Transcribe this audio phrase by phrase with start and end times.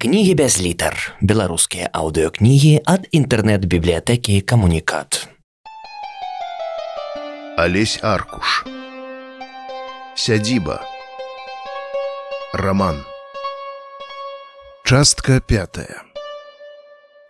[0.00, 0.96] Кнігі без літар.
[1.20, 5.28] Беларускія аўдыёкнігі ад інтэрнэт-бібліятэкі камунікат.
[7.60, 8.64] Алесь Аркуш.
[10.16, 10.80] Сядзіба.
[12.56, 13.04] Раман.
[14.88, 16.09] Частка пятая.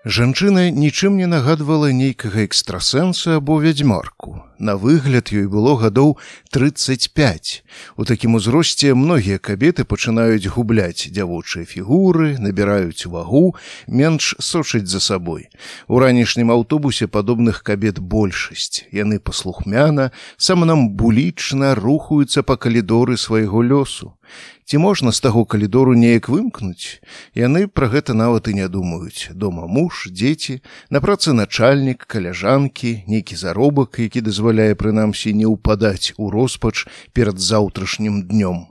[0.05, 4.41] Жанчына нічым не нагадвала нейкага экстрасэнса або вядзьмарку.
[4.57, 6.17] На выгляд ёй было гадоў
[6.57, 7.61] 35.
[8.01, 13.53] У такім узросце многія кабеты пачынаюць губляць дзявочыя фігуры, набіраюць вагу,
[13.89, 15.53] менш сочыць за сабой.
[15.85, 18.89] У ранішнім аўтобусе падобных кабет большасць.
[18.97, 24.17] Яны паслухмяна, саманамбулічна рухаюцца па калідоры свайго лёсу.
[24.65, 27.03] Ці можна з таго калідору неяк вымкнуць?
[27.35, 29.31] Яны пра гэта нават і не думаюць.
[29.35, 36.31] Дома муж, дзеці, на працы начальнік, каляжанкі, нейкі заробак, які дазваляе прынамсі не ўпадаць у
[36.31, 38.71] роспач перад заўтрашнім днём.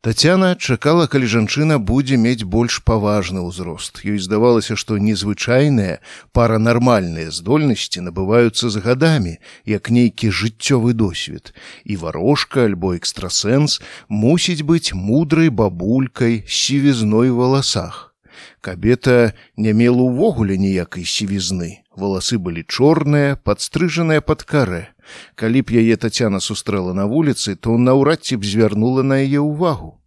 [0.00, 3.98] Тацяна чакала, калі жанчына будзе мець больш паважны ўзрост.
[4.06, 5.98] Ёй здавалася, што незвычайныя
[6.30, 9.34] паранармальныя здольнасці набываюцца з гадамі,
[9.66, 11.50] як нейкі жыццёвы досвед.
[11.82, 18.14] І варожка альбо экстрасэнс мусіць быць мудрай бабулькай сівізной валасах.
[18.62, 21.82] Кабета не мела ўвогуле ніякай сівізны.
[21.98, 24.94] Валасы былі чорныя, падстрыжаныя пад карэ.
[25.34, 29.98] Калі б яе тацяна сустрэла на вуліцы, то наўрад ці б звярнула на яе ўвагу.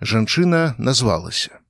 [0.00, 1.60] Жанчына назвалася.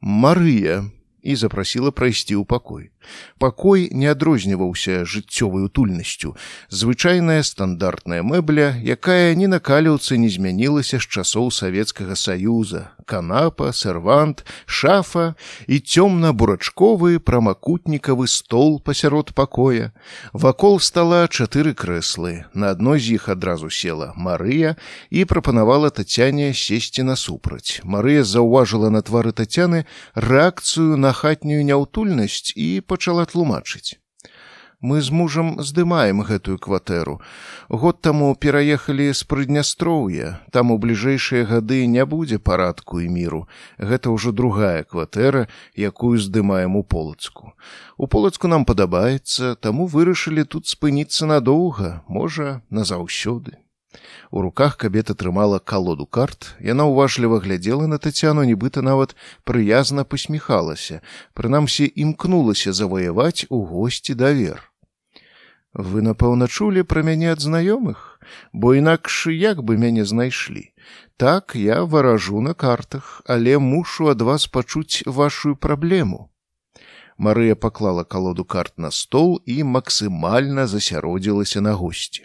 [0.00, 0.84] Марыя
[1.26, 2.90] і запрасіла прайсці ў пакой.
[3.38, 6.34] Пакой не адрозніваўся жыццёвай утульнасцю.
[6.70, 14.44] Звычайная стандартная мэбля, якая ні на каліўцы не змянілася з часоў савецкага саюза, канапа, сервант,
[14.66, 15.34] шафа
[15.66, 19.92] і цёмна-бурачковы прамакутнікавы стол пасярод пакоя.
[20.32, 22.44] Вакол стала чатыры крэслы.
[22.54, 24.76] На адной з іх адразу села Марыя
[25.10, 27.80] і прапанавала тацяне сесці насупраць.
[27.84, 34.00] Марыя заўважыла на твары тацяны рэакцыю на хатнюю няўтульнасць і па пачала тлумачыць.
[34.80, 37.20] Мы з мужам здымаем гэтую кватэру.
[37.68, 43.48] Год таму пераехалі з прыднястроўя, там у бліжэйшыя гады не будзе парадку і міру.
[43.76, 47.52] Гэта ўжо другая кватэра, якую здымаем у полацку.
[47.96, 53.65] У полацку нам падабаецца, таму вырашылі тут спыніцца надоўга, можа, назаўсёды.
[54.30, 56.54] У руках кабета трымала калоду карт.
[56.60, 61.00] Яна ўважліва глядзела на тацяну, нібыта нават прыязна пасміхалася,
[61.34, 64.62] прынамсі імкнулася заваяваць у госці давер.
[65.76, 68.16] Вы, напэўна, чулі пра мяне ад знаёмых,
[68.52, 70.72] бо інакш як бы мяне знайшлі.
[71.16, 76.30] Так я варажу на картах, але мушу ад вас пачуць вашу праблему.
[77.18, 82.24] Марыя паклала калоду карт на стол і максімальна засяродзілася на госці.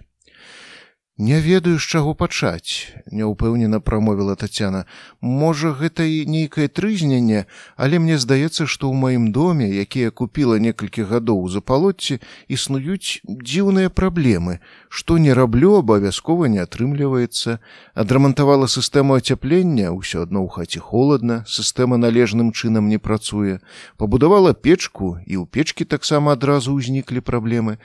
[1.22, 4.88] Не ведаю, з чаго пачаць, няўпэўнена прамовіла Тацяна.
[5.22, 7.46] Можа, гэта і нейкае трызненне,
[7.78, 12.18] але мне здаецца, што ў маім доме, які я купіла некалькі гадоў за палотці,
[12.50, 14.66] існуюць дзіўныя праблемы.
[14.90, 17.62] Што не раблю, абавязкова не атрымліваецца.
[17.94, 23.62] Адрамантавала сістэму ацяплення, ўсё адно ў хаце холодна, сістэма належным чынам не працуе.
[24.02, 27.78] Пабудавала печку і ў печкі таксама адразу ўзніклі праблемы.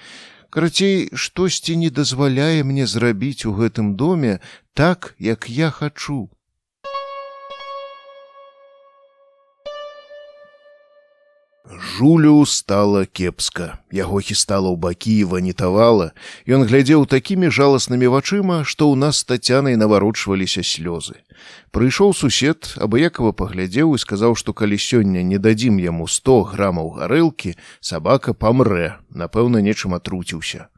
[0.57, 4.41] Карацей, штосьці не дазваляе мне зрабіць у гэтым доме
[4.73, 6.31] так, як я хачу.
[11.97, 13.81] Жулю стала кепска.
[13.89, 16.13] Яго хістала ў бакі і ванітавала.
[16.45, 21.25] Ён глядзеў такімі жаласнымі вачыма, што ў нас тацянай наварочваліся слёзы.
[21.73, 27.57] Прыйшоў сусед, абыякова паглядзеў і сказаў, што калі сёння не дадзім яму 100 грамаў гарэлкі,
[27.81, 30.69] сабака памрэ, напэўна, нечым атруціўся.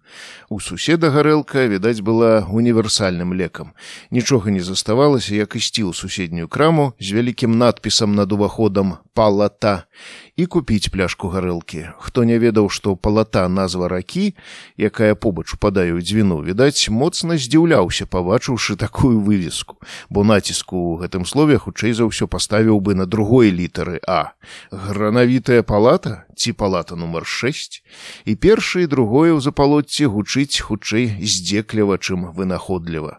[0.49, 3.73] У суседа гарэлка, відаць, была універсальным лекам.
[4.11, 9.91] Нічога не заставалася, як ісці ў суседнюю краму з вялікім надпісам над уваходам палата
[10.39, 11.99] і купіць пляшку гарэлкі.
[11.99, 14.39] Хто не ведаў, што палата назва ракі,
[14.79, 21.27] якая побач упадае ў дзвіну, відаць, моцна здзіўляўся, пабачыўшы такую вывеску, бо націску ў гэтым
[21.27, 24.39] слове хутчэй за ўсё паставіў бы на другой літары А.
[24.71, 27.83] Гранавітая палата ці палата нумар 6
[28.25, 33.19] і першае і другое ў запалотці гучыць хутчэй здзекліва, чым вынаходліва.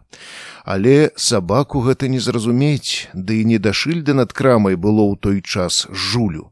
[0.64, 5.42] Але сабаку гэта не зразумець, ды і не да шыльды над крамай было ў той
[5.42, 6.52] час жулю.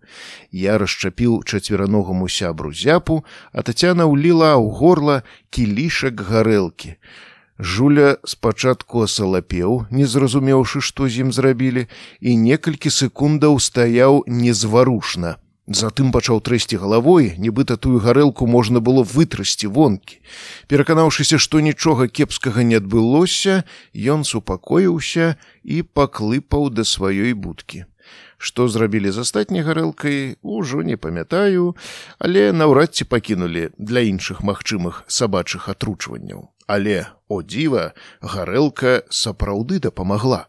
[0.52, 3.24] Я расчапіў чацвераногаму сябру зяпу,
[3.54, 5.18] а тацяна ўліла ў горла
[5.50, 6.98] кілішак гарэлкі.
[7.60, 11.88] Жуля спачатку асалапеў, не зразумеўшы, што з ім зрабілі,
[12.22, 15.38] і некалькі секундаў стаяў незварушна.
[15.68, 20.24] Затым пачаў трэсці галавой, нібыта тую гарэлку можна было вытрасці вонкі.
[20.72, 25.36] Пераканаўшыся, што нічога кепскага не адбылося, ён супакоіўся
[25.68, 27.84] і паклыпаў да сваёй будкі.
[28.38, 31.76] Што зрабілі з астатняй гарэлкай, ужо не памятаю,
[32.16, 36.48] але наўрад ці пакінулі для іншых магчымых сабачых атручванняў.
[36.68, 37.92] Але, о дзіва,
[38.22, 40.48] гарэлка сапраўды дапамагла.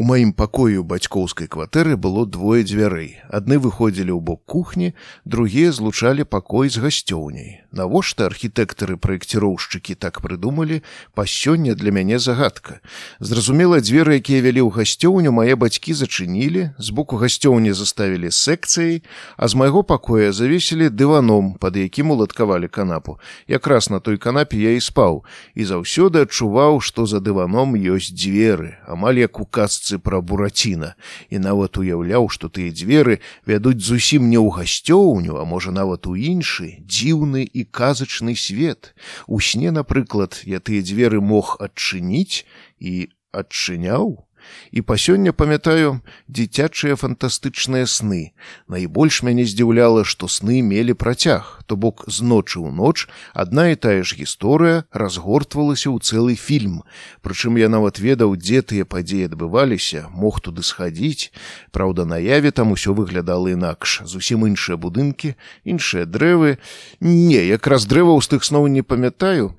[0.00, 3.20] У маім пакоі ў бацькоўскай кватэры было двое дзвярэй.
[3.28, 4.96] Адны выходзілі ў бок кухні,
[5.28, 7.68] другія злучалі пакой з гасцёўняй.
[7.68, 10.80] Навошта архітэктары праекціроўшчыкі так прыдумалі,
[11.12, 12.80] па сёння для мяне загадка.
[13.20, 19.04] Зразумела, дзверы, якія вялі ў гасцёўню, мае бацькі зачынілі, з боку гасцёўні заставілі секцыяй,
[19.36, 23.20] а з майго пакоя завесілі дываном, пад якім уладкавалі канапу.
[23.44, 28.80] Якраз на той канапе я і спаў і заўсёды адчуваў, што за дываном ёсць дзверы,
[28.88, 30.94] амаль як у казцы казцы пра бураціна
[31.30, 36.14] і нават уяўляў, што тыя дзверы вядуць зусім не ў гасцёўню, а можа нават у
[36.14, 38.94] іншы дзіўны і казачны свет.
[39.26, 42.46] У сне, напрыклад, я тыя дзверы мог адчыніць
[42.78, 44.29] і адчыняў
[44.70, 48.32] і па сёння памятаю дзіцячыя фантастычныя сны.
[48.68, 51.62] Найбольш мяне здзіўляла што сны мелі працяг.
[51.66, 56.82] То бок з ночы ў ноч адна і тая ж гісторыя разгортвалася ў цэлы фільм.
[57.22, 61.30] Прычым я нават ведаў дзе тыя падзеі адбываліся мог туды схадзіць.
[61.70, 64.02] Праўда наяве там усё выглядала інакш.
[64.04, 66.58] Зусім іншыя будынкі іншыя дрэвы.
[67.00, 69.54] Не якраз дрэва з тых сноў не памятаю.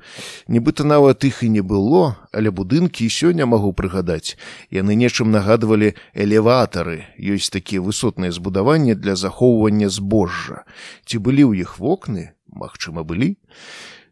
[0.47, 4.39] Нібыта нават іх і не было але будынкі сёння магу прыгадаць
[4.81, 7.05] яны нечым нагадвалі элеватары.
[7.21, 10.65] Ёсць такія высотныя збудаванні для захоўвання збожжа.
[11.05, 12.33] Ці былі ў іх вокны?
[12.51, 13.37] Магчыма былі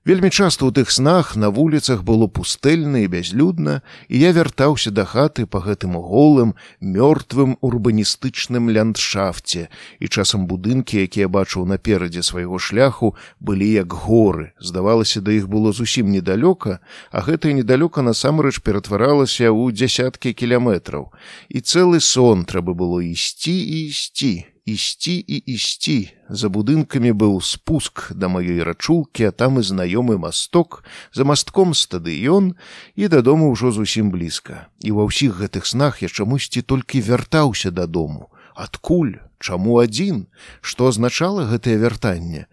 [0.10, 5.06] Вельмі часта ў тых снах на вуліцах было пустэльна і бязлюдна, і я вяртаўся да
[5.06, 9.70] хаты па гэтым голым, мёртвым урбаністычным ландшафце,
[10.02, 14.50] і часам будынкі, якія бачыў наперадзе свайго шляху, былі як горы.
[14.58, 16.82] Здавалася, да іх было зусім недалёка,
[17.14, 21.14] а гэтае недалёка насамрэч ператваралася ў дзясяткі кіляметраў.
[21.54, 28.12] І цэлы сон трэба было ісці і ісці ісці і ісці за будынкамі быў спуск
[28.14, 30.84] да маёй рачулкі а там і знаёмы масток
[31.14, 32.54] за мастком стадыён
[32.96, 34.70] і дадому ўжо зусім блізка.
[34.86, 38.30] І ва ўсіх гэтых снах я чамусьці толькі вяртаўся дадому.
[38.54, 39.18] Адкуль?
[39.40, 40.28] Чаму адзін?
[40.62, 42.46] Што азначала гэтае вяртанне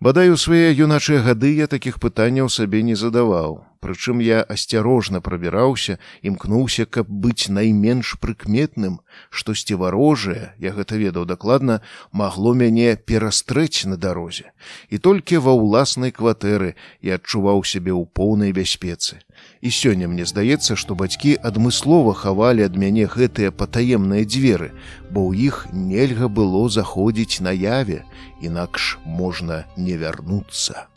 [0.00, 3.60] бадай у свае юначыя гады я такіх пытанняў сабе не задаваў.
[3.80, 9.00] Прычым я асцярожна прабіраўся імкнуўся каб быць найменш прыкметным.
[9.30, 11.80] Штосьці варожае я гэта ведаў дакладна
[12.12, 14.52] магло мяне перастрэць на дарозе.
[14.88, 19.24] І толькі ва ўласнай кватэры я адчуваў сябе ў поўнай бяспецы
[19.60, 24.70] і сёння мне здаецца што бацькі адмыслова хавалі ад мяне гэтыя патаемныя дзверы
[25.10, 28.04] бо ў іх нельга было заходзіць наяве
[28.40, 30.88] інакш можна не вярнуцца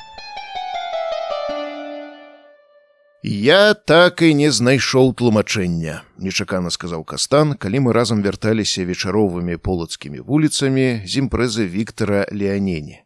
[3.26, 10.20] Я так і не знайшоў тлумачэння, нечакана сказаў кастан, калі мы разам вярталіся вечаровымі полацкімі
[10.28, 13.00] вуліцамі з імпрэзы Віктора Леанені.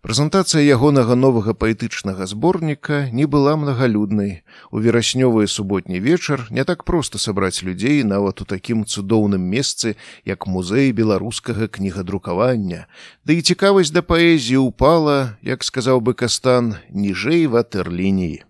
[0.00, 4.32] Прэзентацыя ягонага новага паэтычнага зборніка не была мнагалюднай.
[4.72, 10.48] У вераснёвы суботні вечар не так проста сабраць людзей нават у такім цудоўным месцы, як
[10.48, 12.88] музей беларускага кнігадрукавання.
[13.28, 18.48] Ды і цікавасць да паэзіі ўпала, як сказаў бы кастан, ніжэй ватерлініі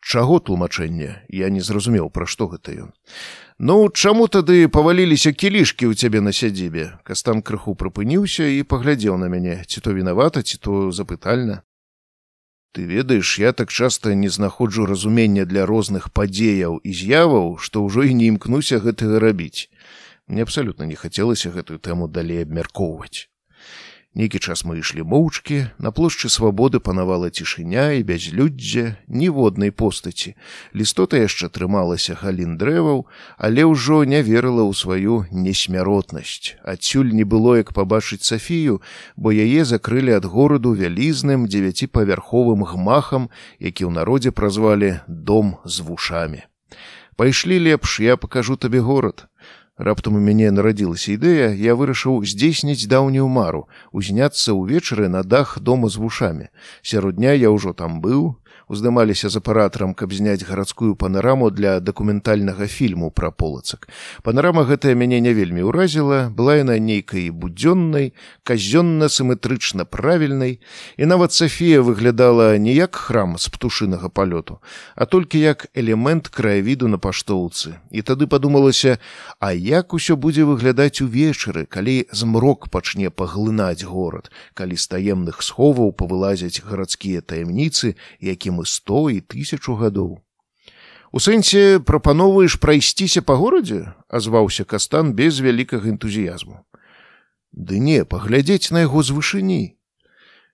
[0.00, 2.90] чаго тлумачэння я не зразумеў пра што гэта ён.
[3.58, 6.98] Ну чаму тады паваліліся кілішкі ў цябе на сядзібе?
[7.04, 11.62] Кастан крыху прыпыніўся і паглядзеў на мяне ці то вінавата ці то запытальна.
[12.72, 18.04] Ты ведаеш я так часта не знаходжу разумення для розных падзеяў і з'яваў што ўжо
[18.04, 19.72] і не імкнуся гэтага рабіць.
[20.26, 23.30] Мне абсалютна не хацелася гэтую тэму далей абмяркоўваць
[24.16, 30.32] Нейкі час мы ішлі моўчкі, на плошчы свабоды панавала цішыня і бязлюддзе ніводнай постаці.
[30.72, 33.04] Лістота яшчэ трымалася галін дрэваў,
[33.36, 36.56] але ўжо не верыла ў сваю несмяротнасць.
[36.64, 38.80] Адсюль не было як пабачыць Сафію,
[39.20, 43.28] бо яе закрылі ад гораду вялізным дзевяціпавярховым гмахам,
[43.60, 46.48] які ў народзе празвалі дом з вушамі.
[47.20, 49.28] Пайшлі лепш, я пакажу табе горад.
[49.76, 55.92] Раптам у мяне нарадзілася ідэя, я вырашыў здзейсніць даўнюю мару, узняцца ўвечары на дах дома
[55.92, 56.48] з вушамі.
[56.80, 62.66] Сярод дня я ўжо там быў, уздымаліся з апаратарам, каб зняць гарадскую панараму для дакументальнага
[62.66, 63.88] фільму пра полацак.
[64.22, 68.12] Панарама гэтая мяне не вельмі ўразіла, была яна нейкай будзённай,
[68.42, 70.60] казённа-сыметрычна правільнай,
[70.96, 74.58] і нават Сафія выглядала не як храм з птушынага палёту,
[74.96, 77.78] а толькі як элемент краявіду на паштоўцы.
[77.90, 78.98] І тады падумалася,
[79.38, 85.92] а як усё будзе выглядаць увечары, калі змрок пачне паглынаць горад, калі з таемных сховаў
[85.92, 87.94] павылазяць гарадскія таямніцы,
[88.36, 90.20] якім і сто і тысячу гадоў.
[91.16, 96.60] У сэнсе прапаноўваеш прайсціся па горадзе, азваўся кастан без вялікага энтузіязму.
[97.56, 99.62] Ды не, паглядзець на яго з вышыні.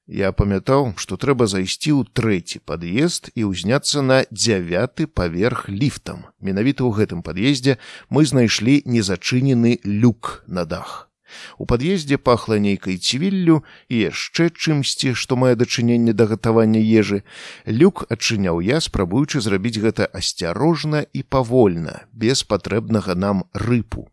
[0.06, 6.26] Я памятаў, што трэба зайсці ў трэці пад'езд і ўзняцца на дзявяты паверх ліфтам.
[6.38, 7.78] Менавіта ў гэтым пад'ездзе
[8.10, 11.11] мы знайшлі незачынены люк на дах.
[11.58, 17.22] У пад'ездзе пахла нейкай цівіллю і яшчэ чымсьці, што мае дачыненне да гатавання ежы.
[17.66, 24.08] Люк адчыняў я, спрабуючы зрабіць гэта асцярожна і павольна, без патрэбнага нам рыпу.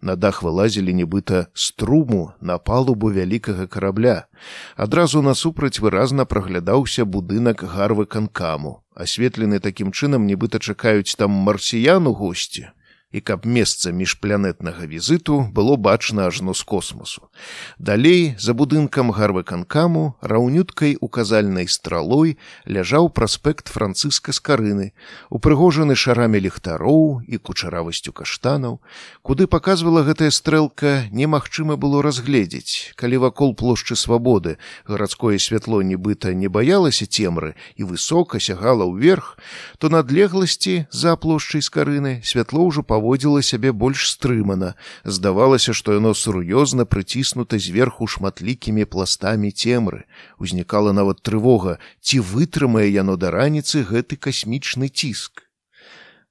[0.00, 4.28] На дах вылазілі нібыта струму на палубу вялікага карабля.
[4.76, 12.68] Адразу насупраць выразна праглядаўся будынак гарвы канкаму, асветлены такім чынам нібыта чакаюць там марсіяну госці
[13.12, 17.30] і каб месца міжпланетнага візіту было бачна ажно з космосу.
[17.78, 22.36] Далей за будынкам гарвыканкаму раўнюткай указальнай стралой
[22.66, 24.90] ляжаў праспект францыска скарыны,
[25.30, 28.82] упрыгожаны шарамі ліхтароў і кучаравасцю каштанаў,
[29.22, 36.50] куды паказвала гэтая стрэлка немагчыма было разгледзець, калі вакол плошчы свабоды гарадское святло нібыта не
[36.50, 39.38] баялася цемры і высока сягала ўверх,
[39.78, 44.74] то надлегласці за плошчай скарыны святло ўжо па паводзіла сябе больш стрымана.
[45.04, 50.10] Здавалася, што яно сур'ёзна прыціснута зверху шматлікімі пластамі цемры.
[50.42, 55.46] Узнікала нават трывога, ці вытрымае яно да раніцы гэты касмічны ціск.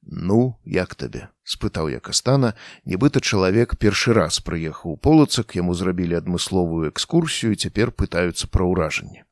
[0.04, 1.32] Ну, як табе?
[1.46, 2.54] спытаў я кастана,
[2.84, 9.24] нібыта чалавек першы раз прыехаў у полацак, яму зрабілі адмысловую экскурсію, цяпер пытаюцца пра ўражанне.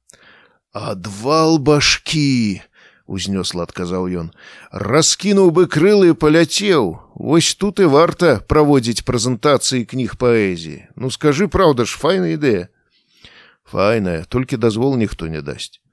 [0.71, 2.63] Адвал башкі!
[3.07, 4.31] Узнёсла адказаў ён
[4.71, 11.85] раскінуў бы крылы паляцеў вось тут і варта праводзіць прэзентацыі кніг паэзіі ну скажы праўда
[11.85, 12.67] ж файная ідэя
[13.63, 15.83] файная толькі дазвол ніхто не дасць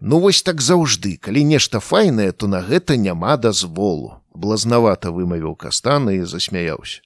[0.00, 1.16] ну вось так заўжды.
[1.20, 4.16] Калі нешта файнае то на гэта няма дазволу.
[4.34, 7.04] Блазнавата вымавіў кастана і засмяяўся.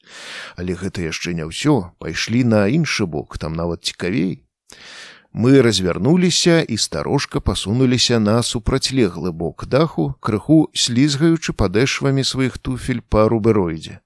[0.57, 1.91] Але гэта яшчэ не ўсё.
[1.99, 4.47] Пайшлі на іншы бок там нават цікавей
[5.35, 13.27] Мы развярнуліся і старожка пасунуліся на супрацьлеглы бок даху, крыху слізгаючы падэшвамі сваіх туфель па
[13.27, 13.99] рубероідзе.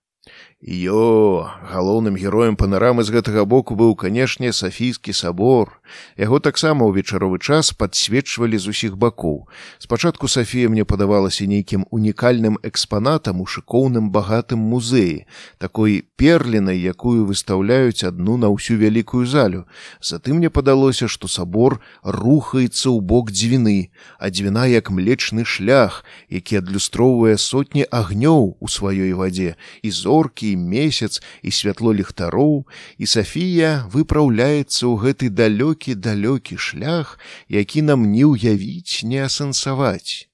[0.60, 5.78] Ё, галоўным героем панарамы з гэтага боку быў, канешне, сафійскі сабор.
[6.18, 9.46] Яго таксама ў вечаровы час падсвечвалі з усіх бакоў.
[9.78, 15.30] Спачатку Сафія мне падавалася нейкім унікальным экспанатам у шыкоўным багатым музеі,
[15.62, 19.62] такой перлінай, якую выстаўляюць адну на ўсю вялікую залю.
[20.02, 26.58] Затым мне падалося, што сабор рухаецца ў бок дзвіны, а дзвіна як млечны шлях, які
[26.58, 29.54] адлюстроўвае сотні агнёў у сваёй вадзе
[29.86, 32.66] і зоркі і месяц і святло ліхтароў
[32.98, 40.28] і Сафія выпраўляецца ў гэты далёкі далёкі шлях, які нам не ўявіць не асэнсаваць.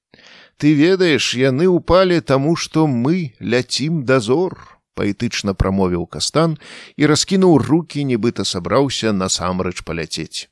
[0.57, 4.55] Ты ведаеш, яны ўпалі таму, што мы ляцім дазор
[4.95, 6.55] паэтычна прамовіў кастан
[6.95, 10.47] і раскінуў руки нібыта сабраўся насамрэч паляцець.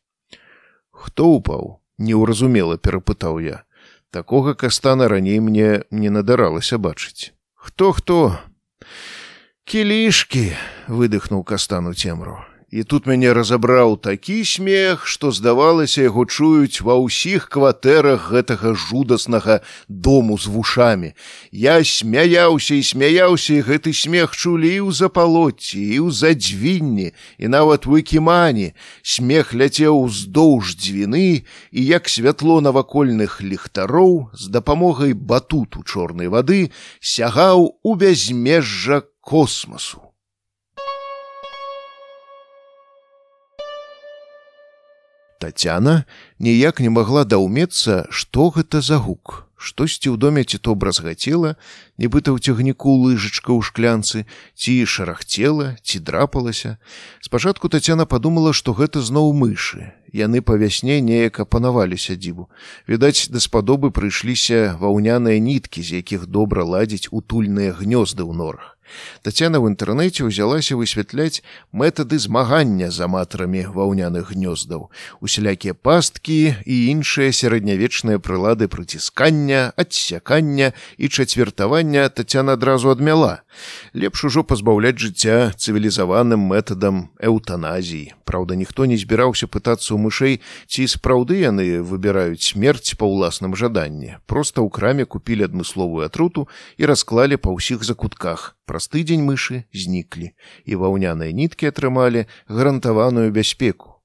[0.91, 3.63] Хто упаў неўразумела перапытаў я.
[4.11, 8.39] Такога кастана раней мне не надаралася бачыць хто хто
[9.63, 10.51] кілішкі
[10.87, 12.39] выдыхнуў кастану цемру
[12.73, 19.61] і тут мяне разабраў такі смех што здавалася яго чуюць ва ўсіх кватэрах гэтага жудаснага
[19.85, 21.13] дому з вушамі.
[21.53, 27.85] Я смяяўся і смяяўся і гэты смех чулі ў запалоце і ў задзвінні і нават
[27.85, 28.73] выкімані
[29.05, 37.77] смех ляцеў уздоўж дзвіны і як святло навакольных ліхтароў з дапамогай батуту чорнай вады сягаў
[37.85, 40.01] у бязмежжа космосу.
[45.39, 46.03] Тацяна
[46.39, 49.47] ніяк не магла даўмецца, што гэта за гук.
[49.63, 51.55] Штосьці ў доме ці то бразгацела,
[51.95, 54.27] нібыта ў цягніку лыжачка ў шклянцы,
[54.59, 56.75] ці шарахцела, ці драпалася.
[57.23, 59.95] Спачатку Тацяна падумала, што гэта зноў мышы.
[60.11, 62.51] Яны па вясне неяк апанавалі сядзібу.
[62.91, 68.72] Відаць, даспадобы прыйшліся ваўняныя ніткі, з якіх добра ладзіць утульныя гнёзды ў норах.
[69.23, 74.91] Тацяна ў інтэрнэце ўзялася высвятляць метады змагання з аматарамі ваўняных гнёздаў,
[75.23, 83.41] усялякія пасткі і іншыя сярэднявечныя прылады прыціскання, адсякання і чацвертавання Тацяна адразу адмяла.
[83.93, 88.13] Лепш ужо пазбаўляць жыцця цывілізаваным метадам эўтаназіі.
[88.25, 90.35] Праўда, ніхто не збіраўся пытацца ў мышэй,
[90.67, 94.19] ці спраўды яны выбіраюць смерць па ўласным жаданні.
[94.25, 96.47] Проста ў краме купілі адмысловую атруту
[96.77, 98.55] і расклалі па ўсіх закутках.
[98.65, 100.31] Праз тыдзень мышы зніклі,
[100.63, 103.99] і ваўняныя ніткі атрымалі гарантаваную бяспеку.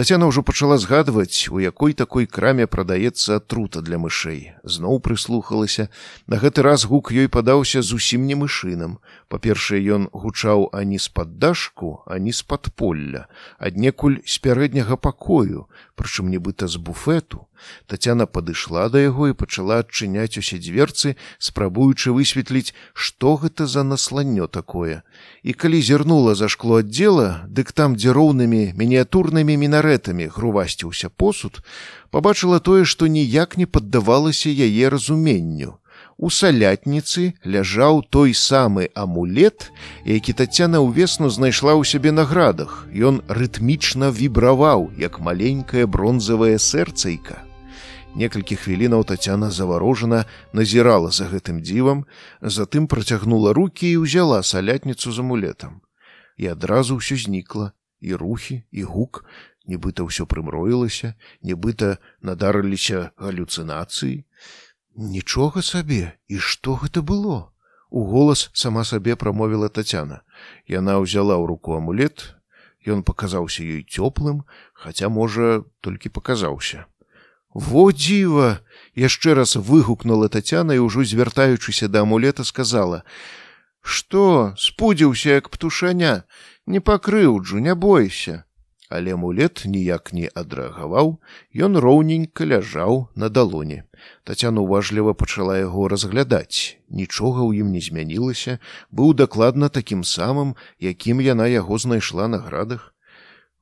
[0.00, 4.56] Тацяна ўжо пачала згадваць, у якой такой краме прадаецца атрута для мышэй.
[4.64, 5.92] Зноў прыслухалася.
[6.24, 8.96] На гэты раз гук ёй падаўся зусім не мышынам.
[9.28, 13.28] Па-першае, ён гучаў ані з-пад дашку, ані з-пад полля,
[13.60, 15.68] аднекуль з пярэдняга пакою,
[16.00, 17.44] прычым нібыта з буфету.
[17.86, 24.48] Тацяна падышла да яго і пачала адчыняць усе дзверцы, спрабуючы высветліць, што гэта за насланнё
[24.48, 25.02] такое.
[25.42, 29.56] І калі зірнула за шкло аддзела, дык там, дзе роўнымі мініятурнымі
[29.90, 31.62] мінарэтамі грувасціўся посуд,
[32.10, 35.78] пабачыла тое, што ніяк не паддавалася яе разуменню.
[36.16, 39.72] У салятніцы ляжаў той самы амулет,
[40.04, 42.86] які тацяна ўвесну знайшла ў сябе на градах.
[42.92, 47.42] Ён рытмічна вібраваў, як маленькае бронзавае сэрцайка.
[48.14, 52.04] Некалькі хвілінаў Тацяна заварожана назірала за гэтым дзівам,
[52.42, 55.80] затым працягнула рукі і ўзяла салятніцу з амулетам.
[56.36, 57.70] І адразу ўсё знікла,
[58.00, 59.24] і рухі, і гук,
[59.70, 61.14] нібыта ўсё прымроілася,
[61.46, 64.26] нібыта надарыліся галюцынацыі.
[64.98, 67.54] Нічога сабе, і што гэта было?
[67.90, 70.22] У голас сама сабе прамовіла Тацяна.
[70.66, 72.34] Яна ўзяла ў руку амулет,
[72.88, 76.86] Ён паказаўся ёй цёплым, хаця, можа, толькі паказаўся.
[77.52, 78.64] Во дзіва!
[78.96, 83.04] яшчэ раз выгукнула Тацяна і ўжо звяртаючыся да амулета сказала:
[83.82, 86.24] «Што, спудзіўся як птушаня,
[86.66, 88.44] не пакрыўджу, не бойся.
[88.90, 91.12] Але амулет ніяк не адрэагаваў,
[91.54, 93.86] ён роўненька ляжаў на далоне.
[94.26, 96.76] Тацяна уважліва пачала яго разглядаць.
[96.90, 98.58] Нічога ў ім не змянілася,
[98.90, 102.90] быў дакладна такім самым, якім яна яго знайшла на градах.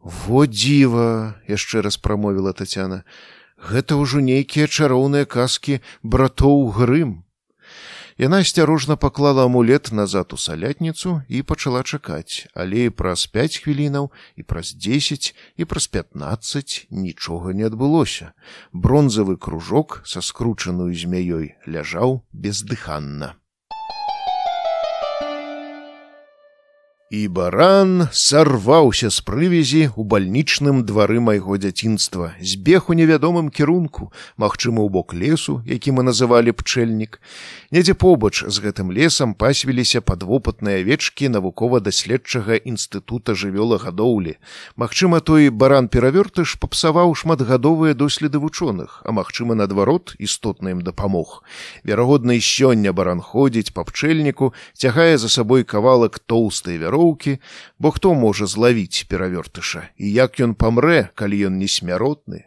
[0.00, 1.36] Во дзіва!
[1.44, 3.04] яшчэ раз прамовіла Тацяна
[3.58, 7.24] гэта ўжо нейкія чароўныя казкі братоў грым.
[8.18, 14.42] Яна асцярожна паклала амулет назад у салятніцу і пачала чакаць, але праз пяць хвілінаў і
[14.42, 18.34] праз дзесяць і праз пятнаццаць нічога не адбылося.
[18.74, 23.38] Бронзавы кружок са скручаную змяёй ляжаў бездыханна.
[27.10, 34.84] І баран сарваўся з прывязі ў бальнічным двары майго дзяцінства, збег у невядомым кірунку, магчыма,
[34.84, 37.16] у бок лесу, які мы называлі пчэльнік.
[37.72, 44.36] Недзе побач з гэтым лесам пасвіліся падвопытныя авечкі навукова-даследчага інстытута жывёлагадоўлі.
[44.76, 51.40] Магчыма, той баран перавёртыш папсаваў шматгадовыя доследы вучоных, а магчыма, наадварот, істотна ім дапамог.
[51.88, 57.38] Верагодна, і сёння баран ходзіць па пчэльніку, цягае за сабой кавалак тоўстай вяро вяроўкі,
[57.78, 59.94] бо хто можа злавіць перавёртыша?
[59.96, 62.46] І як ён памрэ, калі ён несмяротны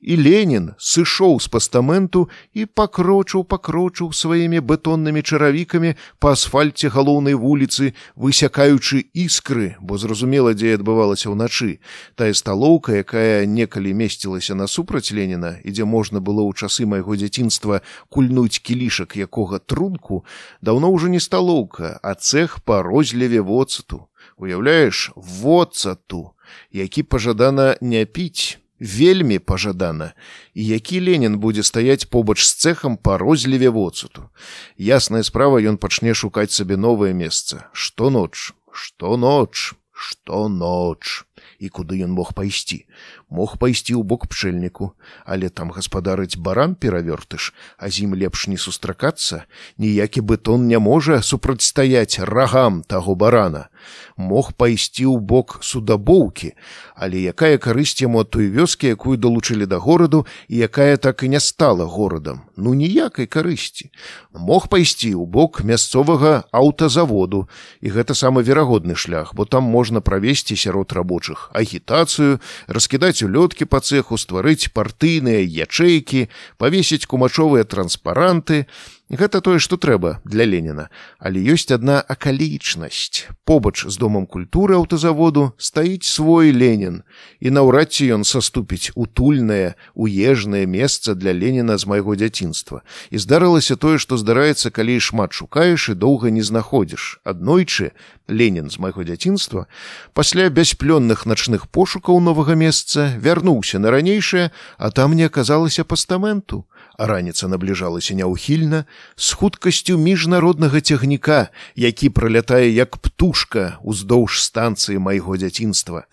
[0.00, 7.92] і Ленін сышоў з пастаменту і пакрочыў пакрочыў сваімі бетоннымі чаравікамі па асфальце галоўнай вуліцы,
[8.16, 11.80] высякаючы іскры, бо зразумела, дзе адбывалася ўначы.
[12.16, 17.84] Тая сталоўка, якая некалі месцілася насупраць Леніна і дзе можна было ў часы майго дзяцінства
[18.08, 20.24] кульнуць кілішак якога трунку,
[20.64, 24.08] даўно ўжо не сталоўка, а цех па розліве воцату.
[24.36, 26.32] Уяўляеш воцату,
[26.72, 30.12] які пажадана не піць вельмі пажадана
[30.54, 34.28] і які ленін будзе стаяць побач з цехам па розліве воцуту.
[34.76, 37.68] Ясная справа ён пачне шукаць сабе новае месца.
[37.72, 38.56] Што ноч?
[38.72, 39.76] Што ноч?
[39.92, 41.28] Што ноч?
[41.60, 42.88] І куды ён мог пайсці
[43.30, 44.92] мог пайсці ў бок пчэльніку
[45.24, 49.46] але там гаспадарыць баран перавёртыш а з ім лепш не сустракацца
[49.78, 53.68] ніякі бетон не можа супрацьстаяць рагам таго барана.
[54.16, 56.52] Мог пайсці ў бок судабоўкі,
[56.94, 61.32] але якая карысць яму ад той вёскі, якую далучылі да гораду і якая так і
[61.32, 63.88] не стала горадам, ну ніякай карысці.
[64.36, 67.48] Мог пайсці ў бок мясцовага аўтазаводу
[67.80, 73.80] і гэта самы верагодны шлях, бо там можна правесці сярод рабочых агітацыю, раскідаць улёткі па
[73.80, 78.66] цеху, стварыць партыйныя ячэйкі, павесіць кумачовыя транспаранты,
[79.10, 80.86] Гэта тое, што трэба для Леніна,
[81.18, 83.26] але ёсць адна акалічнасць.
[83.42, 87.02] Побач з домам культуры аўтазаводу стаіць свой Ленін,
[87.42, 92.86] і наўрад ці ён саступіць утульнае, уежнае месца для Леніна з майго дзяцінства.
[93.10, 97.18] І здарылася тое, што здараецца, калі шмат шукаеш і доўга не знаходзіш.
[97.26, 97.90] Аднойчы
[98.30, 99.66] Ленін з майго дзяцінства
[100.14, 106.70] пасля бясплённых начных пошукаў новага месца вярнуўся на ранейшае, а там не аказалася пастаменту
[107.06, 108.84] раніца набліжалася няўхільна
[109.16, 116.04] з хуткасцю міжнароднага цягніка, які пралятае як птушка ўздоўж станцыі майго дзяцінства.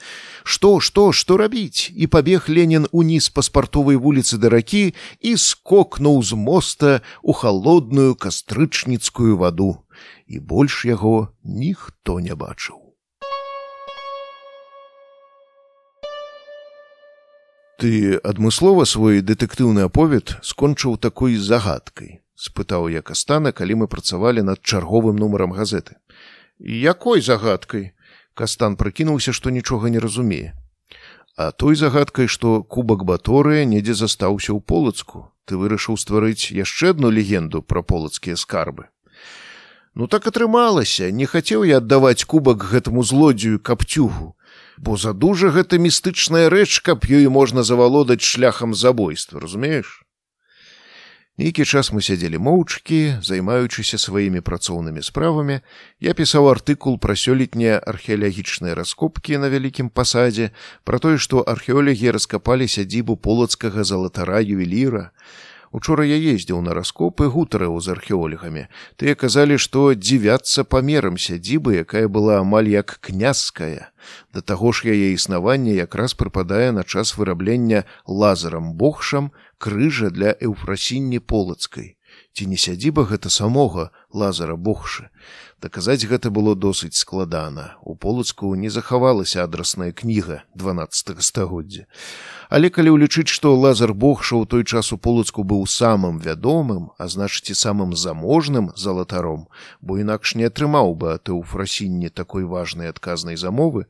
[0.44, 1.92] Што, што, што рабіць?
[1.92, 8.16] І пабег Ленін уніз па спартовай вуліцы да ракі і скокнуў з моста ў халодную
[8.16, 9.84] кастрычніцкую ваду.
[10.28, 12.87] І больш яго ніхто не бачыў.
[17.78, 22.22] Ты адмыслова свой дэтэктыўны аповед скончыў такой загадкай?
[22.38, 25.98] спытаў я кастана калі мы працавалі над чарговым нумарам газеты.
[26.60, 27.94] Якой загадкай?
[28.34, 30.54] Кастан прыкінуўся што нічога не разумее.
[31.38, 35.34] А той загадкай што кубак баторыя недзе застаўся ў полацку.
[35.46, 38.90] Ты вырашыў стварыць яшчэ адну легенду пра полацкія скарбы.
[39.94, 41.10] Ну так атрымалася.
[41.10, 44.37] Не хацеў я аддаваць кубак гэтаму злодзею капцюгу
[44.78, 50.08] бо задужа гэта містычная рэч, каб ёй можна завалодаць шляхам забойства, разумееш?
[51.38, 55.62] Нейкі час мы сядзелі моўчкі, займаючыся сваімі працоўнымі справамі,
[56.02, 60.50] я пісаў артыкул пра сёлетнія археалагічныя раскопкі на вялікім пасадзе,
[60.82, 65.14] пра тое, што археолагі раскапалі сядзібу полацкага залатара ювеліра,
[65.78, 68.64] Учора я ездзіў на раскопы гутараў з археолагамі.
[68.98, 73.94] Тыя казалі, што дзівяцца памерам сядзібы, якая была амаль як князская.
[74.34, 79.30] Да таго ж яе існаванне якраз прыпадае на час выраблення лазарам богшам
[79.62, 81.94] крыжа для эўфрасінні полацкай.
[82.34, 85.14] Ці не сядзіба гэта самога лазара богшы.
[85.58, 87.82] Даказаць гэта было досыць складана.
[87.82, 91.90] У полацку не захавалася адрасная кніга 12 стагоддзя.
[92.54, 97.10] Але калі ўлічыць, што лазар богша ў той час у полацку быў самым вядомым, а
[97.10, 99.50] значыць і самым заможным залатаром,
[99.82, 103.90] бо інакш не атрымаў бы аты ў фрасінні такой важнай адказнай замовы,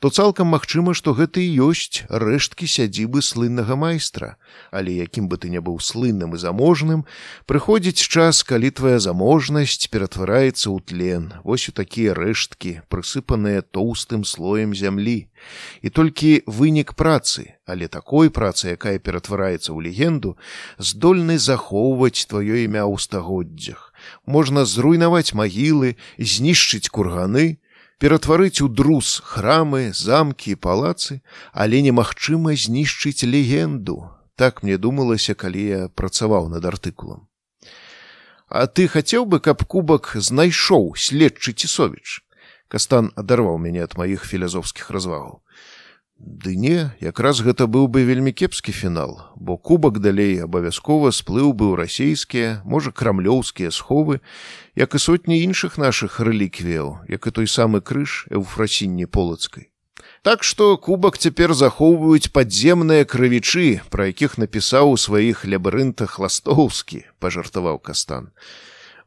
[0.00, 4.40] то цалкам магчыма, што гэта і ёсць рэшткі сядзібы слыннага майстра.
[4.72, 7.04] Але якім бы ты не быў слынным і заможным,
[7.46, 14.74] прыходзіць час, калі твая заможнасць ператвараецца ў тлен, вось у такія рэшткі, прысыпаныя тоўстым слоем
[14.74, 15.26] зямлі.
[15.82, 20.38] І толькі вынік працы, але такой працы, якая ператвараецца ў легенду,
[20.78, 23.90] здольны захоўваць тваё імя ў стагоддзях.
[24.26, 27.58] Можна зруйнаваць магілы, знішчыць курганы,
[27.98, 31.18] ператварыць у друз храмы, замкі і палацы,
[31.50, 34.06] але немагчыма знішчыць легенду.
[34.38, 37.26] Так мне думалася, калі я працаваў над артыкулам.
[38.52, 42.20] А ты хацеў бы, каб кубак знайшоў следчы цісовіч.
[42.68, 45.40] Кастан адарваў мяне ад маіх філязофскіх развагаў.
[46.20, 51.72] Ды не, якраз гэта быў бы вельмі кепскі фінал, бо кубак далей абавязкова сплыў бы
[51.72, 54.20] ў расійскія, можа крамлёўскія сховы,
[54.76, 59.71] як і сотні іншых нашых рэліквіяў, як і той самы крыж эўфрасінні полацкай.
[60.22, 67.82] Так што кубак цяпер захоўваюць падземныя крывічы, пра якіх напісаў у сваіх лябрынтах ластоўскі, пажартаваў
[67.82, 68.30] кастан.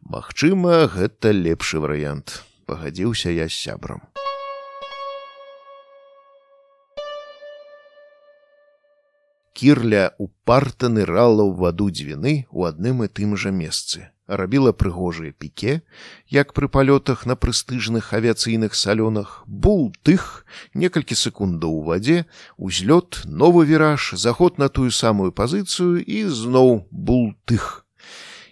[0.04, 4.04] Магчыма, гэта лепшы варыянт, пагадзіўся я з сябрам.
[9.56, 14.12] Кірля упарта нырала ў ваду дзвіны ў адным і тым жа месцы.
[14.28, 15.80] Рабіла прыгожыя піке
[16.34, 22.26] як пры палётах на прэстыжных авіяцыйных салёнах бул тых некалькі секундаў у вадзе
[22.58, 27.86] узлёт новы віраж заход на тую самую пазіцыю і зноў бул тых.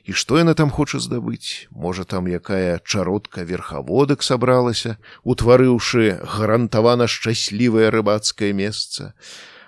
[0.04, 1.68] І што яна там хоча здабыць?
[1.72, 9.16] Можа там якая чародка верхаводак сабралася утварыўшы гарантавана шчаслівае рыбацкае месца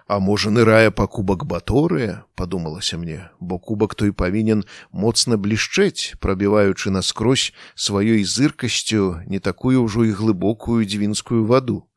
[0.07, 6.93] а можа нырае па кубак баторыя, падумалася мне, бо кубак той павінен моцна блішчэць, прабіваючы
[6.93, 11.89] наскрозь сваёй зыркасцю не такую ўжо і глыбокую дзвінскую ваду.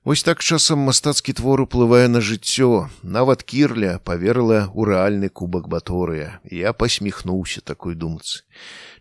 [0.00, 6.40] Вось так часам мастацкі твор уплывае на жыццё, нават кірля паверыла ў рэальны кубак баторыя.
[6.48, 8.48] Я пасміхнуўся такой думцы.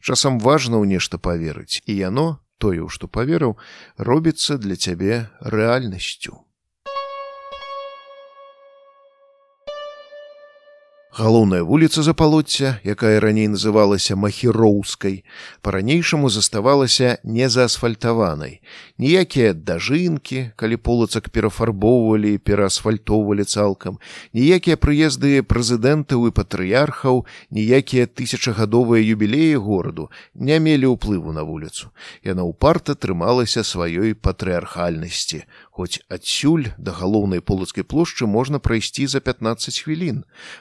[0.03, 3.55] Часам важна ў нешта паверыць, і яно, тое, што паверыў,
[3.95, 6.43] робіцца для цябе рэальнасцю.
[11.09, 15.25] Галоўная вуліца запалоцця, якая раней называлася махіроўскай,
[15.65, 18.61] па-ранейшаму заставалася незаасфальтаванай.
[19.01, 23.97] Ніякія дажынкі, калі полацак перафарбоўвалі і пераасфальтоўвалі цалкам,
[24.37, 31.89] ніякія прыезды прэзідэнтаў і патрыярхаў, ніякія тысячагадовыя юбілеі гораду не мелі ўплыву на вуліцу.
[32.21, 35.41] Яна ўпарта трымалася сваёй патрыархальнасці,
[35.79, 40.17] Хоць адсюль да галоўнай полацкай плошчы можна прайсці за 15 хвілін.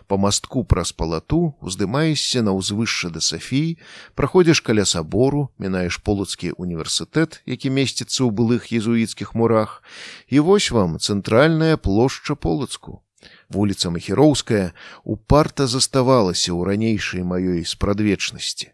[0.06, 3.82] Па мастку праз палату уздымаешся на ўзвышша да Сафіі,
[4.14, 9.82] праходзіш каля сабору, мінаеш полацкі універсітэт, які месціцца ў былых езуіцкіх мурах.
[10.30, 13.02] І вось вам цэнтральная плошча полацку
[13.48, 14.72] вуліца махіроўская
[15.04, 18.72] упарта заставалася ў ранейшай маёй спрадвечнасці.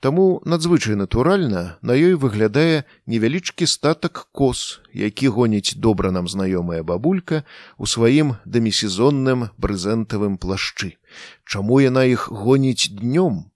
[0.00, 7.44] Таму надзвычай натуральна на ёй выглядае невялічкі статак кос, які гоніць добра нам знаёмая бабулька
[7.78, 10.96] у сваім дамісезонным брызэнтавым плашчы.
[11.44, 13.53] Чаму яна іх гоніць днём?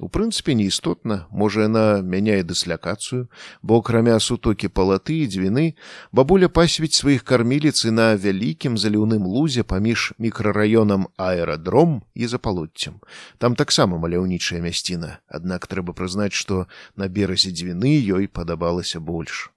[0.00, 3.26] У прынцыпе неістотна можа яна мяняе дыслякацыю
[3.62, 5.74] бо акрамя сутокі палаты і дзвіны
[6.14, 13.02] бабуля пасвіць сваіх карміліцы на вялікім заліўным лузе паміж мікрараёнам аэрадром і запалоццем
[13.42, 19.50] там таксама маляўнічая мясціна аднак трэба прызнаць што на беразе дзвіны ёй падабалася больш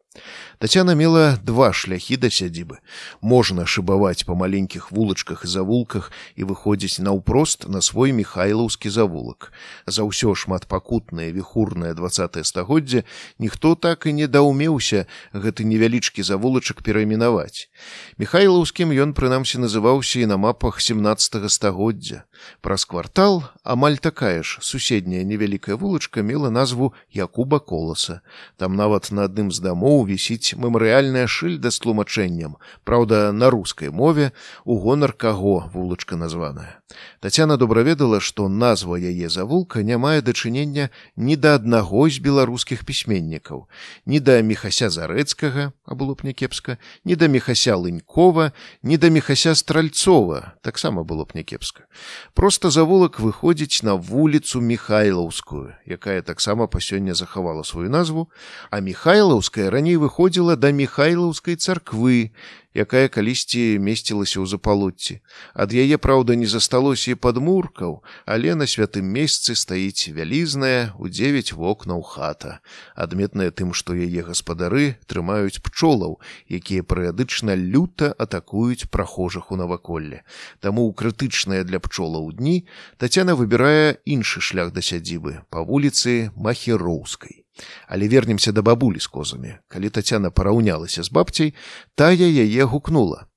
[0.59, 2.83] Тацяна мела два шляхі да сядзібы.
[3.23, 9.55] Можна шыбаваць па маленькіх вулачках і завулках і выходзіць наўпрост на свой михайлаўскі завулак.
[9.87, 13.07] За ўсё шматпакутнае віхурнае два стагоддзя
[13.39, 17.71] ніхто так і не даўмеўся гэты невялічкі завулачак перайменаваць.
[18.19, 22.27] Михайлаўскім ён прынамсі называўся і на мапах 17 стагоддзя.
[22.61, 28.21] Праз квартал амаль такая ж суседняя невялікая вулачка мела назву Якуба коласа.
[28.57, 34.31] Там нават на адным з дамоў вісіць мемарыяльная шыльда з тлумачэннем, праўда, на рускай мове
[34.65, 36.81] у гонар каго вулачка названая.
[37.19, 42.83] Тацяна добра ведала, што назва яе завулка не мае дачынення ні да аднаго з беларускіх
[42.85, 43.67] пісьменнікаў,
[44.05, 48.51] ні да мехася зарэцкага, а было б някепска, ні да мехася лынькова,
[48.83, 51.87] ні да мехася стральцова, таксама было б някепска.
[52.33, 58.29] Проста завулак выходзіць на вуліцу михайлаўскую, якая таксама па сёння захавала сваю назву,
[58.69, 62.31] а михайлаўская раней раней выходзіла да михайлаўскай царквы,
[62.71, 65.19] якая калісьці месцілася ў запалоцці.
[65.53, 71.51] Ад яе, праўда, не засталося і падмуркаў, але на святым месцы стаіць вялізная у дзевяць
[71.51, 72.63] вокнаў хата,
[72.95, 80.23] адметная тым, што яе гаспадары трымаюць пчолаў, якія перыядычна люта атакуюць прахожых у наваколле.
[80.63, 82.63] Таму ў крытычныя для пчолаў дні
[82.95, 87.40] Тацяна выбірае іншы шлях да сядзібы па вуліцы махероўскай.
[87.87, 89.57] Але вернемся да бабулі з козамі.
[89.67, 91.53] Калі тацяна параўнялася з бабцяй,
[91.95, 93.27] тая яе гукнула.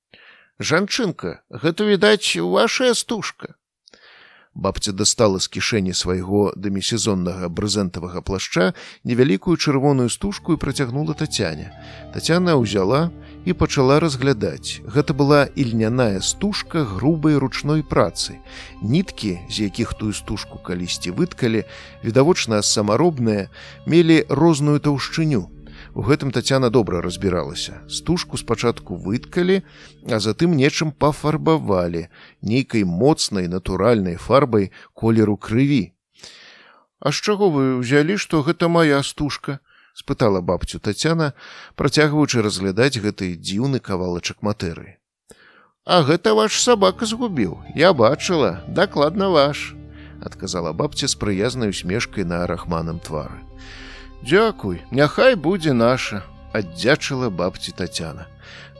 [0.59, 3.55] Жанчынка, гэта відаць вашая стужка.
[4.55, 8.71] Бабця дастала з кішэні свайго дэмісезоннага брызэнтавага плашча
[9.03, 11.75] невялікую чырвоную стужку і працягнула тацяне.
[12.15, 13.11] Тацяна ўзяла,
[13.45, 14.81] і пачала разглядаць.
[14.83, 18.41] Гэта была ільняная стужка грубай ручной працы.
[18.81, 21.63] Ніткі, з якіх тую стужку калісьці выткалі,
[22.03, 23.49] відавочна самаробныя,
[23.85, 25.49] мелі розную таўшчыню.
[25.95, 27.79] У гэтым тацяна добра разбіралася.
[27.87, 29.61] Стужку спачатку выткалі,
[30.09, 32.09] а затым нечым пафарбавалі,
[32.41, 35.93] нейкай моцнай натуральнай фарбай колеру крыві.
[36.99, 39.59] А з чаго вы ўзялі, што гэта моя стужка?
[39.95, 41.31] Спытала бабцю татяна
[41.79, 44.99] працягваючы разглядаць гэты дзіўны кавалачак матэры.
[45.85, 49.73] А гэта ваш сабака згубіў я бачыла дакладна ваш
[50.19, 53.39] адказала бабця з прыязнай усмешкай на рахманым твары.
[54.21, 58.27] Дзякуй няхай будзе наша аддзячыла бабці татяна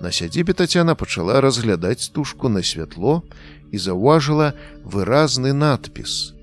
[0.02, 3.22] на сядзібе татяна пачала разглядаць стужку на святло
[3.72, 4.52] і заўважыла
[4.84, 6.34] выразны надпіс.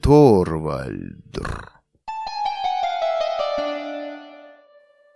[0.00, 1.73] Торвальдр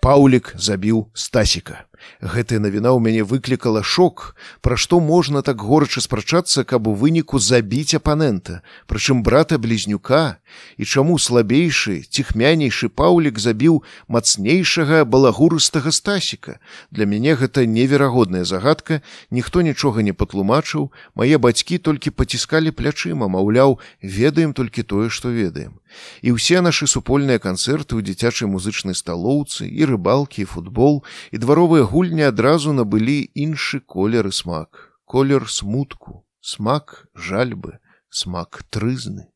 [0.00, 1.87] Паўлік забіў стасіка.
[2.20, 7.38] Гэтая навіна ў мяне выклікала шок, пра што можна так горача спрачацца, каб у выніку
[7.38, 10.42] забіць апанента, прычым брата блізнюка
[10.76, 16.58] і чаму слабейшы ціхмянейшы паўлік забіў мацнейшага балагурыстага стасіка.
[16.90, 23.78] Для мяне гэта неверагодная загадка, ніхто нічога не патлумачыў, мае бацькі толькі паціскалі плячыма, маўляў,
[24.02, 25.78] ведаем толькі тое, што ведаем.
[26.22, 31.84] І ўсе нашы супольныя канцэрты ў дзіцячай музычнай сталоўцы і рыбалкі, і футбол і дваровыя
[31.98, 34.94] гульні адразу набылі іншы колер і смак.
[35.02, 39.26] Колер смутку смак жальбы смак трызны.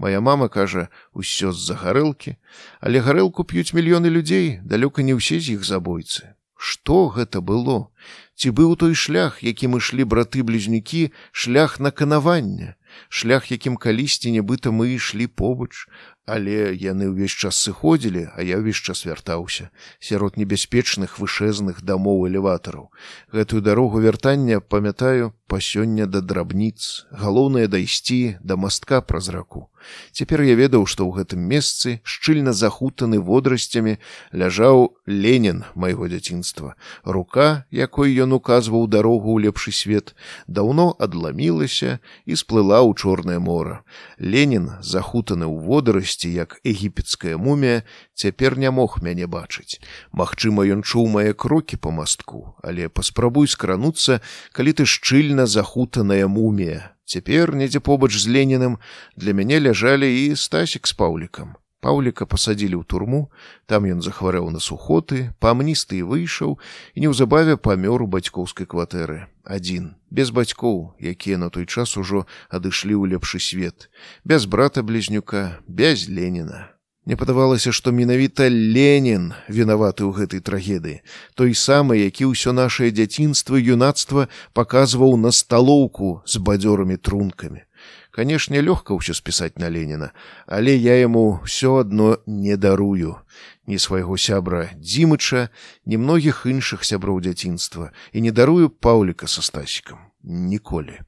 [0.00, 2.32] Моя мама кажа усё з-за гарэлкі
[2.80, 6.32] але гарэлку п'юць мільёны людзей далёка не ўсе з іх забойцы.
[6.56, 7.92] Што гэта было?
[8.40, 11.12] Ці быў той шлях якім ішлі браты блізнюкі
[11.44, 12.72] шлях на канавання
[13.08, 15.84] шлях якім калісьці нібыта мы ішлі побач
[16.26, 22.94] Але яны ўвесь час сыходзілі, а я ўвесь час вяртаўся сярод небяспечных вышэзных дамоў элеватараў.
[23.34, 29.71] Гэтую дарогу вяртання памятаю па сёння да драбніц, галоўнае дайсці да мастка праз раку.
[30.12, 33.98] Цяпер я ведаў, што ў гэтым месцы шчыльна захутаны водрасцямі
[34.32, 36.74] ляжаў Ленін майго дзяцінства.
[37.04, 40.14] Рука, якой ён указваў дарогу ў лепшы свет,
[40.46, 43.82] даўно адламілася і сплыла ў чорнае мора.
[44.18, 47.82] Ленін захутаны ў водарасці як егіпецкая мумія
[48.14, 49.80] цяпер не мог мяне бачыць
[50.12, 54.20] Магчыма ён чуў мае крокі па мастку але паспрабуй скрануцца
[54.52, 58.78] калі ты шчыльна захутаная мумія цяпер недзе побач з леніным
[59.16, 63.20] для мяне ляжалі і стасік з паўлікам Паўліка пасадзілі ў турму,
[63.66, 66.54] там ён захварэў на сухоты, памністы і выйшаў
[66.94, 69.26] і неўзабаве памёр у бацькоўскай кватэры.
[69.42, 72.22] Адзін, без бацькоў, якія на той час ужо
[72.54, 73.90] адышлі ў лепшы свет,
[74.22, 76.70] без брата блізнюка, без Леніна.
[77.04, 81.02] Не падавалася, што менавіта Ленін вінаваты ў гэтай трагедыі,
[81.34, 87.66] той самы, які ўсё нашае дзяцінства юнацтва паказваў на сталоўку з бадзёрымі трункамі.
[88.14, 90.14] Канешне, лёгка ўсё спісаць на Леніна,
[90.46, 93.18] але я яму ўсё адно не дарую
[93.66, 95.50] ні свайго сябра дзімыча,
[95.86, 101.02] ні многіх іншых сяброў дзяцінства і не дарую паўліка са стасікам ніколі.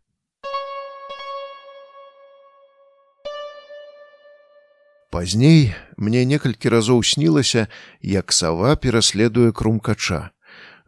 [5.15, 7.69] Пазней мне некалькі разоў снілася,
[8.03, 10.35] як сава пераследуе крумкача.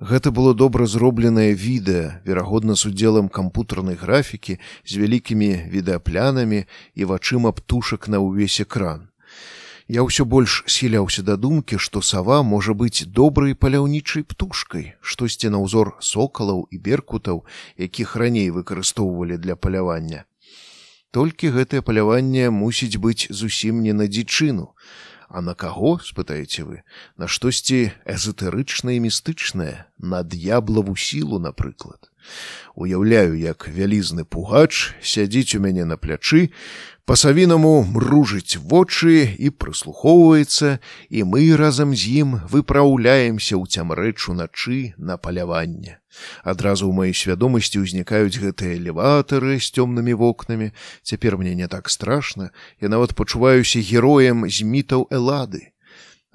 [0.02, 7.54] Гэта было добра зробленае відэа, верагодна з удзелам кампутарнай графікі з вялікімі відэаплянамі і вачыма
[7.54, 9.06] птушак на ўвесь экран.
[9.86, 15.62] Я ўсё больш схіляўся да думкі, што сава можа быць добрай паляўнічай птушкай, штосьці на
[15.62, 17.46] ўзор сокалаў і беркутаў,
[17.78, 20.26] якіх раней выкарыстоўвалі для палявання.
[21.16, 24.66] Толькі гэтае паляванне мусіць быць зусім не на дзічыну.
[25.32, 26.82] А на каго спытаеце вы
[27.16, 32.12] на штосьці эзотэрычнае і містычнае на д'яблаву сілу напрыклад
[32.76, 36.52] уяўляю як вялізны пугач сядзіць у мяне на плячы
[37.06, 40.70] па-савінаму мружыць вочы і прыслухоўваецца
[41.08, 46.02] і мы разам з ім выпраўляемся ў цямрэчу начы на паляванне.
[46.42, 50.74] Адразу ў маёй свядомасці ўзнікаюць гэтыя элеватары з цёмнымі вокнамі.
[51.06, 52.50] Цяпер мне не так страшна
[52.82, 55.70] я нават пачуваюся героем з мітаў элады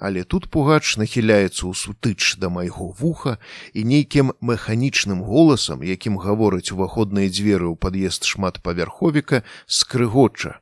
[0.01, 3.37] Але тут пугач нахіляецца ў сутыч да майго вуха
[3.77, 10.57] і нейкім механічным голасам, якім гавораць уваходныя дзверы ў пад'езд шматпавярховіка скрыгоча.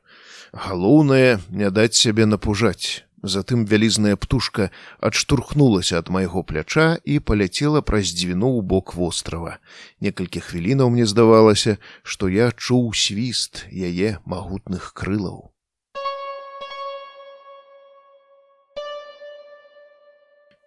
[0.52, 3.06] Галоўнае не даць сябе напужаць.
[3.22, 9.60] Затым вялізная птушка адштурхнулася ад майго пляча і паляцела праз дзвіну ў бок вострава.
[10.00, 15.52] Некалькі хвілінаў мне здавалася, што я чуў свіст яе магутных крылаў.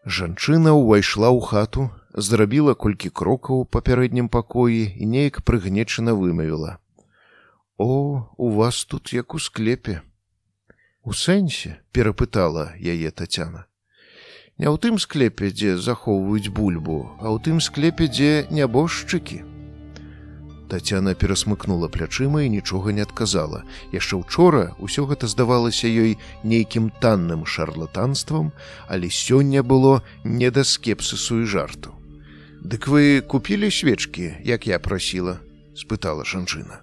[0.06, 6.78] Жанчына ўвайшла ў хату, зрабіла колькі крокаў у папярэднім пакоі і неяк прыгнечана вымавіла:
[7.78, 10.02] «О, у вас тут як у склепе.
[11.04, 13.66] У сэнсе перапытала яе татяна.
[14.62, 19.42] Не ў тым склепе, дзе захоўваюць бульбу, а ў тым склепе, дзе нябожчыкі.
[20.70, 23.66] Тацяна перасмыкнула плячыма і нічога не адказала.
[23.90, 28.54] Яшчэ учора ўсё гэта здавалася ёй нейкім танным шарлатанствам,
[28.86, 31.98] але сёння было не да скепсысу і жарту.
[32.62, 35.42] Дык вы купілі свечкі, як я прасіла,
[35.74, 36.83] спытала жанчына.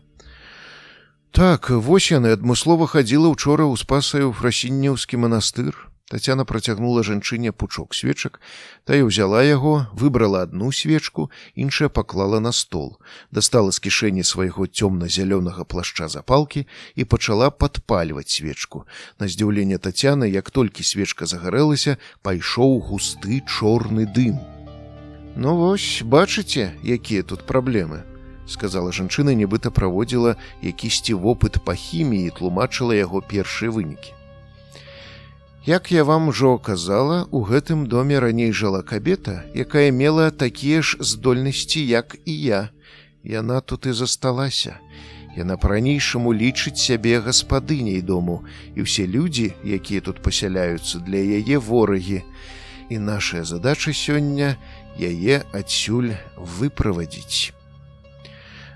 [1.30, 5.78] Так, вось яны адмыслова хадзіла учора ў спасаю фрасінняўскі манастыр,
[6.10, 8.40] Тацяна працягнула жанчыне пучок свечак,
[8.82, 12.98] тая ўзяла яго, выбрала одну свечку, іншая паклала на стол,
[13.30, 16.66] дастала з кішэні свайго цёмна-зялёнага плашча запалкі
[16.98, 18.90] і пачала падпальваць свечку.
[19.22, 24.42] На здзіўленне Тацяны, як толькі свечка загарэлася, пайшоў густы чорны дым.
[25.38, 28.09] Ну вось, бачыце, якія тут праблемы
[28.50, 34.18] сказала жанчына нібыта праводзіла якісьці вопыт па хіміі тлумачыла яго першыя вынікі
[35.66, 40.96] Як я вам ужо казала, у гэтым доме раней жыла кабета, якая мела такія ж
[41.00, 42.70] здольнасці, як і я.
[43.24, 44.80] Яна тут і засталася.
[45.36, 48.40] Яна па-ранейшаму лічыць сябе гаспадыняй дому,
[48.74, 52.24] і ўсе людзі, якія тут пасяляюцца для яе ворагі.
[52.88, 54.56] І нашая задача сёння
[54.96, 57.59] яе адсюль выправадзіць.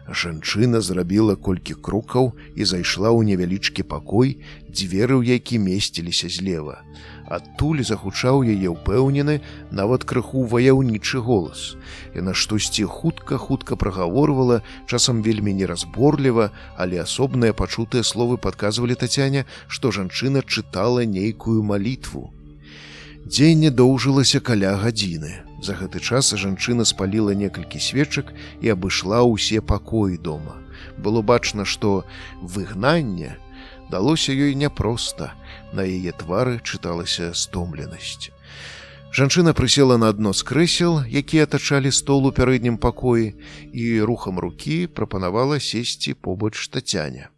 [0.04, 4.36] Жанчына зрабіла колькі крокаў і зайшла ў невялічкі пакой,
[4.68, 6.84] дзверы ў які месціліся злева.
[7.24, 9.40] Адтуль загучаў яе ўпэўнены
[9.72, 11.80] нават крыху ваяўнічы голас.
[12.12, 19.88] Яна штосьці хутка хутка прагаворвала, часам вельмі неразборліва, але асобныя пачутыя словы падказвалі тацяне, што
[19.88, 22.28] жанчына чытала нейкую малітву.
[23.24, 25.53] Дзенне доўжылася каля гадзіны.
[25.64, 30.60] За гэты час жанчына спаліла некалькі свечак і абышла ўсе пакоі дома.
[31.00, 32.04] Было бачна, што
[32.42, 33.40] выгнанне
[33.88, 35.32] далося ёй няпроста.
[35.72, 38.28] На яе твары чыталася стомленасць.
[39.08, 43.32] Жанчына прысела на адно з крэсел, якія атачалі стол у пярэднім пакоі
[43.72, 47.32] і рухам рукі прапанавала сесці побач тацяня.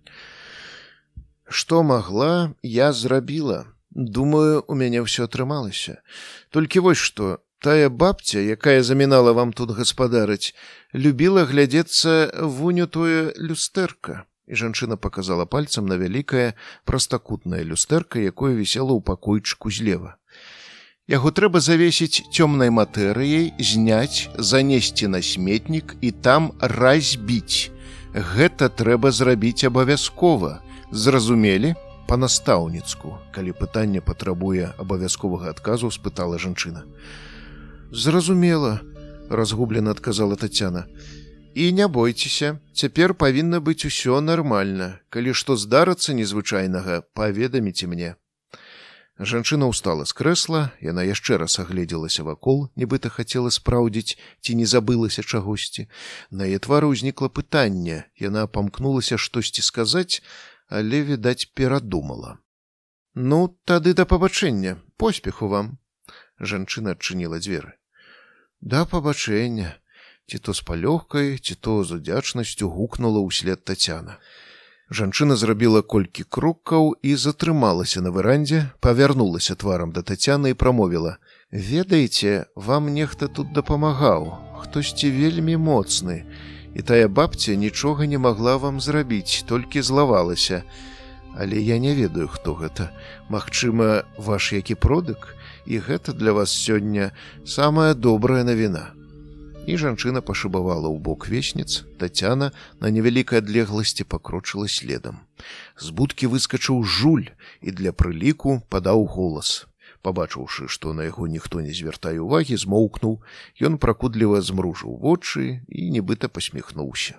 [1.47, 3.71] Што магла, я зрабіла.
[3.95, 6.03] Думаю, у мяне ўсё атрымалася.
[6.51, 10.55] Толькі вось што Тая бабця, якая замінала вам тут гаспадарыць,
[10.95, 14.25] любіла глядзецца вуню тое люстэрка.
[14.47, 16.55] і жанчына показала пальцам на вялікае
[16.85, 20.17] прастакутнае люстэрка, якое вісела ў пакойчыку злева.
[21.07, 27.71] Яго трэба завесіць цёмнай матэрыяй, зняць, занесці на сметнік і там разбіць.
[28.15, 30.63] Гэта трэба зрабіць абавязкова.
[30.91, 31.75] Зразумелі
[32.07, 36.87] па-настаўніцку, калі пытанне патрабуе абавязковага адказу, спытала жанчына.
[37.97, 38.81] Зразумела,
[39.31, 40.85] разгублена адказала Тацяна.
[41.55, 45.01] І не бойцеся, цяпер павінна быць усё нармальна.
[45.09, 48.11] Калі што здарыцца незвычайнага, паведаміце мне.
[49.17, 55.25] Жанчына ўстала з крэсла, яна яшчэ раз агледзелася вакол, нібыта хацела спраўдзіць, ці не забылася
[55.25, 55.89] чагосьці.
[56.29, 60.21] На яе твары ўзнікла пытанне, яна памкнулася штосьці сказаць,
[60.69, 62.37] але відаць перадумала.
[63.17, 65.81] Ну, тады да пабачэння, поспеху вам.
[66.37, 67.81] Жанчына адчыніла дзверы.
[68.61, 69.77] Да пабачэння,
[70.27, 74.17] ці то з палёгкай, ці то з удзячнасцю гукнула ўслед тацяна.
[74.91, 81.19] Жанчына зрабіла колькі крокаў і затрымалася на верандзе, павярнулася тварам да тацяны і прамовіла:
[81.53, 84.33] «Ведаеце, вам нехта тут дапамагаў,
[84.63, 86.25] хтосьці вельмі моцны.
[86.75, 90.63] І тая бабця нічога не магла вам зрабіць, толькі злавалася.
[91.37, 92.91] Але я не ведаю, хто гэта.
[93.29, 95.37] Магчыма, ваш які продык,
[95.67, 97.11] і гэта для вас сёння
[97.45, 98.95] самая добрая навіна.
[99.67, 101.83] І жанчына пашыбавала ў бок весніц.
[101.99, 105.27] Татяна на невялікай адлегласці пакрочыла следам.
[105.75, 109.67] З будкі выскачыў жуль і для прыліку падаў голас.
[110.07, 113.19] Пабачыўшы што на яго ніхто не звяртае увагі змоўкнуў.
[113.59, 117.19] Ён пракудліва змружыў вочы і нібыта посміхнуўся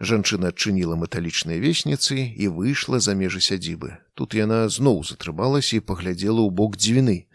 [0.00, 3.98] Жанчына адчыніла металічныя весніцы і выйшла за межы сядзібы.
[4.14, 7.28] Тут яна зноў затрымалася і паглядзела ў бок дзвіны.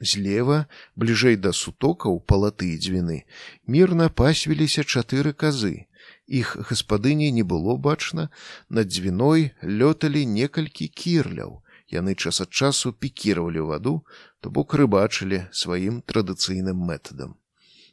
[0.00, 3.24] Злева, бліжэй да сутокаў палаты дзвіны,
[3.66, 5.88] мірна пасвіліся чатыры казы.
[6.28, 8.28] Іх гаспадыні не было бачна,
[8.68, 11.60] над дзвіной лёталі некалькі кірляў.
[11.88, 14.04] Яны час ад часу пікіравалі ваду,
[14.40, 17.36] то бок рыбачылі сваім традыцыйным метадам.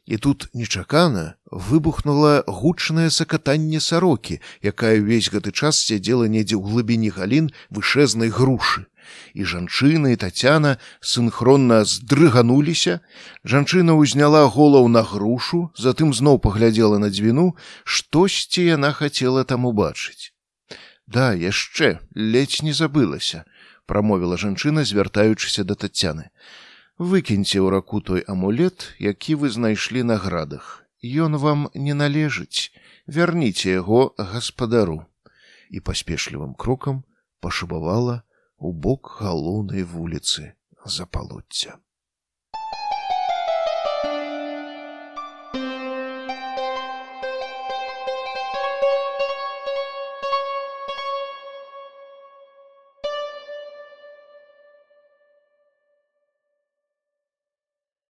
[0.06, 7.10] І тут нечакана выбухнула гучнае сакатанне сарокі, якая ўвесь гэты час сядзела недзе ў глыбіні
[7.10, 8.86] галін вышэзнай грушы.
[9.34, 13.02] І жанчыны і тацяна синхронна здрыгануліся.
[13.42, 20.30] Жанчына ўзняла голаў на грушу, затым зноў паглядзела на дзвіну, штосьці яна хацела там убачыць.
[21.06, 23.42] Да, яшчэ ледзь не забылася,
[23.86, 26.30] прамовіла жанчына, звяртаючыся да тацяны
[26.98, 30.84] выкіньце ў раку той амулет, які вы знайшлі на градах.
[31.04, 32.72] Ён вам не належыць,
[33.06, 35.04] вярніце яго гаспадару
[35.70, 37.04] і паспешлівым крокам
[37.40, 38.22] пашыбавала
[38.58, 41.76] у бок галоўнай вуліцы запалоцця.